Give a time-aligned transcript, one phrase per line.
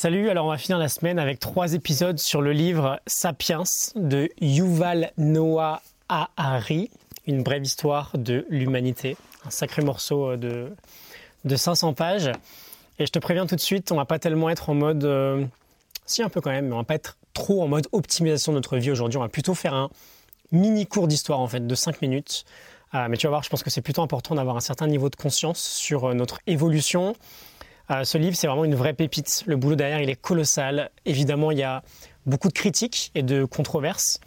[0.00, 3.64] Salut, alors on va finir la semaine avec trois épisodes sur le livre Sapiens
[3.96, 6.88] de Yuval Noah Harari,
[7.26, 10.70] une brève histoire de l'humanité, un sacré morceau de,
[11.44, 12.30] de 500 pages.
[13.00, 15.44] Et je te préviens tout de suite, on va pas tellement être en mode, euh,
[16.06, 18.58] si un peu quand même, mais on va pas être trop en mode optimisation de
[18.58, 19.90] notre vie aujourd'hui, on va plutôt faire un
[20.52, 22.44] mini cours d'histoire en fait de 5 minutes.
[22.94, 25.10] Euh, mais tu vas voir, je pense que c'est plutôt important d'avoir un certain niveau
[25.10, 27.16] de conscience sur euh, notre évolution,
[27.90, 29.44] euh, ce livre, c'est vraiment une vraie pépite.
[29.46, 30.90] Le boulot derrière, il est colossal.
[31.06, 31.82] Évidemment, il y a
[32.26, 34.20] beaucoup de critiques et de controverses.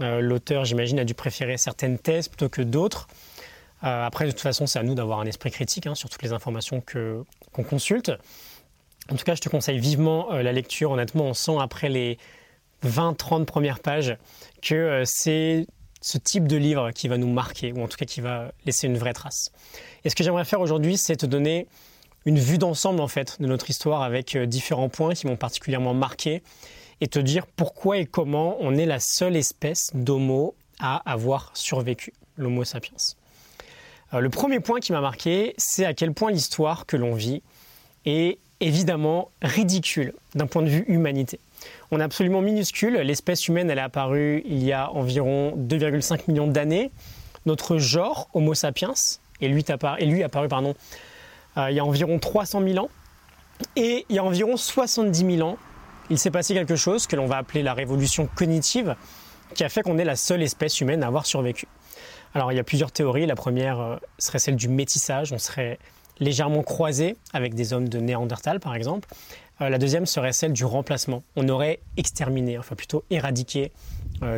[0.00, 3.08] Euh, l'auteur, j'imagine, a dû préférer certaines thèses plutôt que d'autres.
[3.84, 6.22] Euh, après, de toute façon, c'est à nous d'avoir un esprit critique hein, sur toutes
[6.22, 8.12] les informations qu'on consulte.
[9.10, 10.92] En tout cas, je te conseille vivement la lecture.
[10.92, 12.18] Honnêtement, on sent après les
[12.84, 14.16] 20-30 premières pages
[14.62, 15.66] que c'est
[16.00, 18.86] ce type de livre qui va nous marquer, ou en tout cas qui va laisser
[18.86, 19.50] une vraie trace.
[20.04, 21.66] Et ce que j'aimerais faire aujourd'hui, c'est te donner
[22.24, 25.94] une vue d'ensemble en fait de notre histoire avec euh, différents points qui m'ont particulièrement
[25.94, 26.42] marqué
[27.00, 32.12] et te dire pourquoi et comment on est la seule espèce d'homo à avoir survécu,
[32.36, 32.96] l'homo sapiens.
[34.14, 37.42] Euh, le premier point qui m'a marqué, c'est à quel point l'histoire que l'on vit
[38.04, 41.40] est évidemment ridicule d'un point de vue humanité.
[41.90, 46.46] On est absolument minuscule, l'espèce humaine elle est apparue il y a environ 2,5 millions
[46.46, 46.90] d'années.
[47.46, 48.94] Notre genre, Homo sapiens,
[49.40, 49.64] et lui,
[50.22, 50.74] apparu pardon, euh,
[51.56, 52.90] il y a environ 300 000 ans.
[53.76, 55.56] Et il y a environ 70 000 ans,
[56.10, 58.96] il s'est passé quelque chose que l'on va appeler la révolution cognitive,
[59.54, 61.66] qui a fait qu'on est la seule espèce humaine à avoir survécu.
[62.34, 63.26] Alors il y a plusieurs théories.
[63.26, 65.32] La première euh, serait celle du métissage.
[65.32, 65.78] On serait
[66.22, 69.08] légèrement croisé avec des hommes de Néandertal, par exemple.
[69.60, 71.22] Euh, la deuxième serait celle du remplacement.
[71.36, 73.72] On aurait exterminé, enfin plutôt éradiqué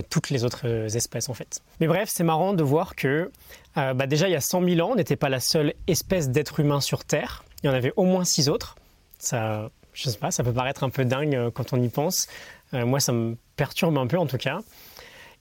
[0.09, 1.61] toutes les autres espèces en fait.
[1.79, 3.31] Mais bref, c'est marrant de voir que
[3.77, 6.29] euh, bah déjà, il y a 100 000 ans, on n'était pas la seule espèce
[6.29, 7.45] d'être humain sur Terre.
[7.63, 8.77] Il y en avait au moins six autres.
[9.19, 12.29] Ça, je sais pas, ça peut paraître un peu dingue euh, quand on y pense.
[12.73, 14.61] Euh, moi, ça me perturbe un peu en tout cas.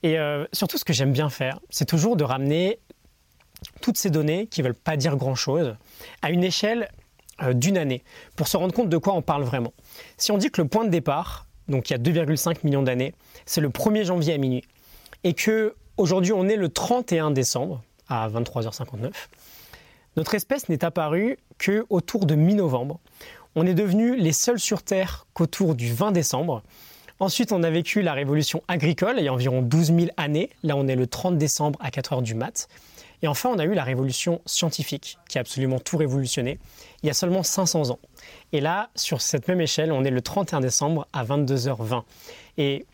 [0.02, 0.18] Et
[0.52, 2.78] surtout, ce que j'aime bien faire, c'est toujours de ramener
[3.80, 5.76] toutes ces données qui ne veulent pas dire grand-chose
[6.22, 6.88] à une échelle
[7.52, 8.04] d'une année
[8.36, 9.72] pour se rendre compte de quoi on parle vraiment.
[10.16, 13.14] Si on dit que le point de départ, donc il y a 2,5 millions d'années,
[13.46, 14.64] c'est le 1er janvier à minuit,
[15.24, 19.10] et que aujourd'hui on est le 31 décembre, à 23h59.
[20.16, 23.00] Notre espèce n'est apparue que autour de mi-novembre.
[23.56, 26.62] On est devenus les seuls sur Terre qu'autour du 20 décembre.
[27.20, 30.50] Ensuite, on a vécu la révolution agricole il y a environ 12 000 années.
[30.62, 32.68] Là, on est le 30 décembre à 4 h du mat.
[33.24, 36.58] Et enfin, on a eu la révolution scientifique qui a absolument tout révolutionné
[37.02, 37.98] il y a seulement 500 ans.
[38.52, 42.02] Et là, sur cette même échelle, on est le 31 décembre à 22h20.
[42.58, 42.84] Et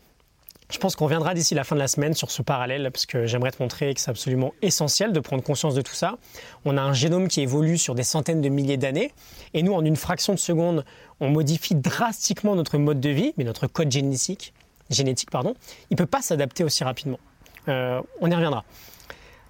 [0.71, 3.27] je pense qu'on reviendra d'ici la fin de la semaine sur ce parallèle, parce que
[3.27, 6.17] j'aimerais te montrer que c'est absolument essentiel de prendre conscience de tout ça.
[6.65, 9.13] On a un génome qui évolue sur des centaines de milliers d'années,
[9.53, 10.85] et nous, en une fraction de seconde,
[11.19, 14.55] on modifie drastiquement notre mode de vie, mais notre code génétique,
[14.91, 15.57] génétique pardon,
[15.91, 17.19] il ne peut pas s'adapter aussi rapidement.
[17.67, 18.65] Euh, on y reviendra.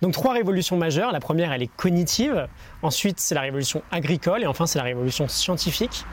[0.02, 1.12] Donc trois révolutions majeures.
[1.12, 2.48] La première, elle est cognitive.
[2.82, 4.42] Ensuite, c'est la révolution agricole.
[4.42, 6.04] Et enfin, c'est la révolution scientifique.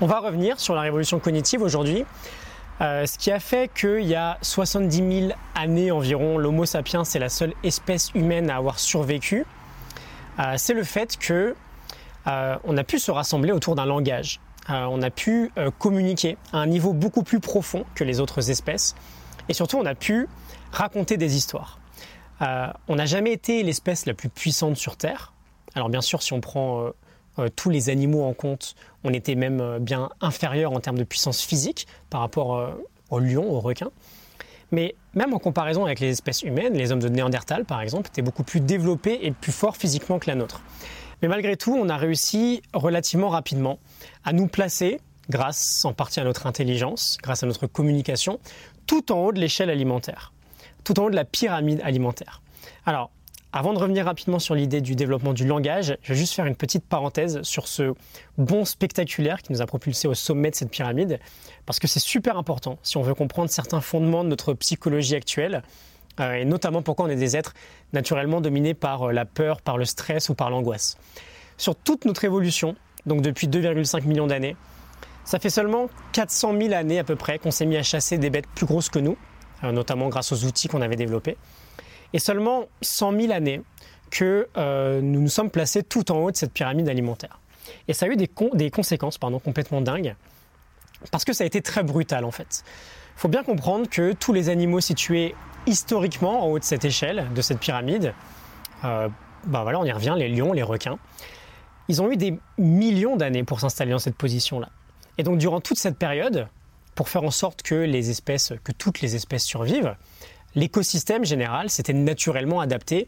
[0.00, 2.04] On va revenir sur la révolution cognitive aujourd'hui.
[2.80, 7.18] Euh, ce qui a fait qu'il y a 70 000 années environ, l'Homo sapiens est
[7.18, 9.46] la seule espèce humaine à avoir survécu,
[10.38, 11.54] euh, c'est le fait que
[12.26, 14.40] euh, on a pu se rassembler autour d'un langage.
[14.68, 18.94] on a pu communiquer à un niveau beaucoup plus profond que les autres espèces,
[19.48, 20.28] et surtout on a pu
[20.72, 21.78] raconter des histoires.
[22.40, 25.32] On n'a jamais été l'espèce la plus puissante sur Terre.
[25.74, 26.92] Alors bien sûr, si on prend
[27.38, 28.74] euh, tous les animaux en compte,
[29.04, 32.70] on était même euh, bien inférieur en termes de puissance physique par rapport euh,
[33.10, 33.90] aux lions, aux requins.
[34.72, 38.22] Mais même en comparaison avec les espèces humaines, les hommes de Néandertal par exemple étaient
[38.22, 40.62] beaucoup plus développés et plus forts physiquement que la nôtre.
[41.22, 43.78] Mais malgré tout, on a réussi relativement rapidement
[44.24, 48.40] à nous placer, grâce en partie à notre intelligence, grâce à notre communication,
[48.86, 50.32] tout en haut de l'échelle alimentaire,
[50.86, 52.40] tout en haut de la pyramide alimentaire.
[52.86, 53.10] Alors,
[53.52, 56.54] avant de revenir rapidement sur l'idée du développement du langage, je vais juste faire une
[56.54, 57.94] petite parenthèse sur ce
[58.38, 61.18] bond spectaculaire qui nous a propulsé au sommet de cette pyramide,
[61.64, 65.62] parce que c'est super important si on veut comprendre certains fondements de notre psychologie actuelle,
[66.20, 67.54] euh, et notamment pourquoi on est des êtres
[67.92, 70.98] naturellement dominés par euh, la peur, par le stress ou par l'angoisse.
[71.56, 74.54] Sur toute notre évolution, donc depuis 2,5 millions d'années,
[75.24, 78.30] ça fait seulement 400 000 années à peu près qu'on s'est mis à chasser des
[78.30, 79.16] bêtes plus grosses que nous,
[79.62, 81.36] notamment grâce aux outils qu'on avait développés
[82.12, 83.62] et seulement 100 000 années
[84.10, 87.40] que euh, nous nous sommes placés tout en haut de cette pyramide alimentaire.
[87.88, 90.14] Et ça a eu des, conséquences pardon, complètement dingues,
[91.10, 92.64] parce que ça a été très brutal en fait.
[93.16, 95.34] Il faut bien comprendre que tous les animaux situés
[95.66, 98.14] historiquement en haut de cette échelle, de cette pyramide,
[98.84, 99.08] euh,
[99.46, 100.98] bah voilà, on y revient, les lions, les requins,
[101.88, 104.68] ils ont eu des millions d'années pour s'installer dans cette position-là.
[105.18, 106.48] Et donc durant toute cette période,
[106.96, 109.94] pour faire en sorte que les espèces, que toutes les espèces survivent,
[110.56, 113.06] l'écosystème général s'était naturellement adapté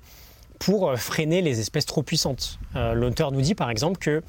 [0.61, 2.61] pour euh, freiner les espèces trop puissantes.
[2.77, 4.23] Euh, l'auteur nous dit par exemple que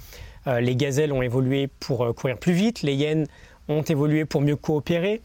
[0.48, 3.28] euh, les gazelles ont évolué pour courir plus vite, les hyènes
[3.68, 5.22] ont évolué pour mieux coopérer,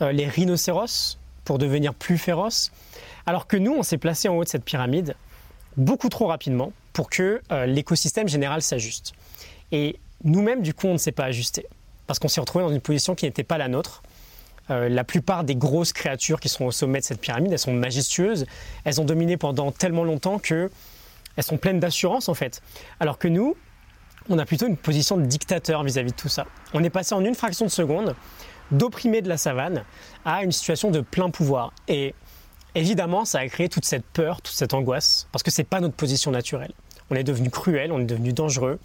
[0.00, 2.70] les rhinocéros pour devenir plus féroces,
[3.24, 5.14] alors que nous, on s'est placé en haut de cette pyramide
[5.78, 9.14] beaucoup trop rapidement pour que l'écosystème général s'ajuste.
[9.72, 11.66] Et nous-mêmes, du coup, on ne s'est pas ajusté
[12.06, 14.02] parce qu'on s'est retrouvé dans une position qui n'était pas la nôtre.
[14.70, 17.72] Euh, la plupart des grosses créatures qui sont au sommet de cette pyramide, elles sont
[17.72, 18.46] majestueuses.
[18.84, 20.70] Elles ont dominé pendant tellement longtemps que
[21.36, 22.62] elles sont pleines d'assurance en fait.
[22.98, 23.56] Alors que nous,
[24.28, 26.46] on a plutôt une position de dictateur vis-à-vis de tout ça.
[26.74, 28.14] On est passé en une fraction de seconde
[28.72, 29.84] d'opprimé de la savane
[30.24, 31.72] à une situation de plein pouvoir.
[31.86, 32.14] Et
[32.74, 35.94] évidemment, ça a créé toute cette peur, toute cette angoisse, parce que c'est pas notre
[35.94, 36.72] position naturelle.
[37.10, 38.80] On est devenu cruel, on est devenu dangereux,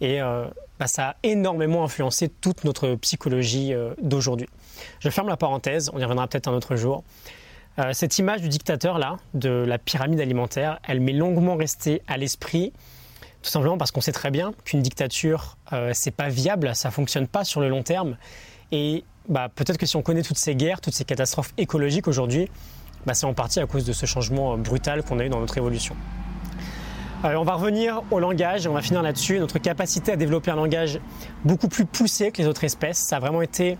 [0.00, 0.46] et euh,
[0.78, 4.48] bah, ça a énormément influencé toute notre psychologie euh, d'aujourd'hui.
[5.00, 7.04] Je ferme la parenthèse, on y reviendra peut-être un autre jour.
[7.78, 12.16] Euh, cette image du dictateur là, de la pyramide alimentaire, elle m'est longuement restée à
[12.16, 12.72] l'esprit,
[13.42, 17.26] tout simplement parce qu'on sait très bien qu'une dictature, euh, c'est pas viable, ça fonctionne
[17.26, 18.16] pas sur le long terme.
[18.72, 22.48] Et bah, peut-être que si on connaît toutes ces guerres, toutes ces catastrophes écologiques aujourd'hui,
[23.06, 25.58] bah, c'est en partie à cause de ce changement brutal qu'on a eu dans notre
[25.58, 25.94] évolution.
[27.24, 29.38] Euh, on va revenir au langage, on va finir là-dessus.
[29.38, 31.00] Notre capacité à développer un langage
[31.44, 33.78] beaucoup plus poussé que les autres espèces, ça a vraiment été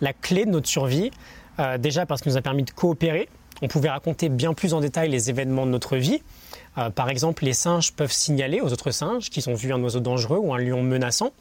[0.00, 1.10] la clé de notre survie.
[1.58, 3.28] Euh, déjà parce qu'il nous a permis de coopérer.
[3.62, 6.22] On pouvait raconter bien plus en détail les événements de notre vie.
[6.78, 10.00] Euh, par exemple, les singes peuvent signaler aux autres singes qu'ils ont vu un oiseau
[10.00, 11.32] dangereux ou un lion menaçant.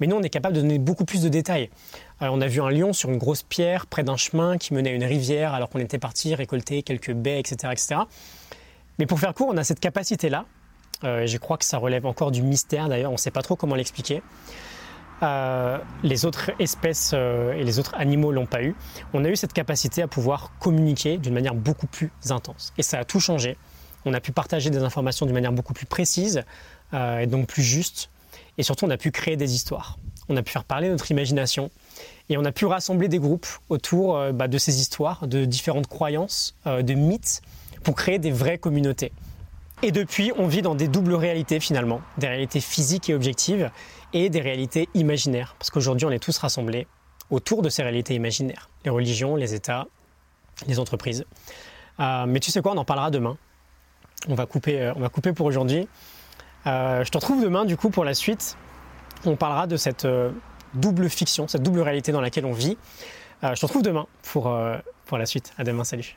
[0.00, 1.70] Mais nous, on est capable de donner beaucoup plus de détails.
[2.20, 4.94] on a vu un lion sur une grosse pierre près d'un chemin qui menait à
[4.94, 8.00] une rivière alors qu'on était parti récolter quelques baies, etc., etc.
[8.98, 10.46] Mais pour faire court, on a cette capacité-là
[11.04, 13.56] euh, je crois que ça relève encore du mystère d'ailleurs, on ne sait pas trop
[13.56, 14.22] comment l'expliquer.
[15.22, 18.74] Euh, les autres espèces euh, et les autres animaux l'ont pas eu.
[19.14, 22.72] On a eu cette capacité à pouvoir communiquer d'une manière beaucoup plus intense.
[22.76, 23.56] Et ça a tout changé.
[24.04, 26.44] On a pu partager des informations d'une manière beaucoup plus précise
[26.92, 28.10] et donc plus juste.
[28.56, 29.98] Et surtout, on a pu créer des histoires.
[30.28, 31.70] On a pu faire parler notre imagination.
[32.28, 36.54] Et on a pu rassembler des groupes autour bah, de ces histoires, de différentes croyances,
[36.66, 37.42] de mythes,
[37.82, 39.10] pour créer des vraies communautés.
[39.82, 43.70] Et depuis, on vit dans des doubles réalités finalement, des réalités physiques et objectives
[44.12, 46.86] et des réalités imaginaires, parce qu'aujourd'hui on est tous rassemblés
[47.30, 49.86] autour de ces réalités imaginaires, les religions, les États,
[50.66, 51.26] les entreprises.
[52.00, 53.36] Euh, mais tu sais quoi, on en parlera demain.
[54.28, 55.88] On va couper, euh, on va couper pour aujourd'hui.
[56.66, 58.56] Euh, je te retrouve demain du coup pour la suite.
[59.24, 60.06] On parlera de cette
[60.74, 62.76] double fiction, cette double réalité dans laquelle on vit.
[63.42, 64.54] je te retrouve demain pour,
[65.06, 65.52] pour la suite.
[65.58, 66.16] À demain, salut.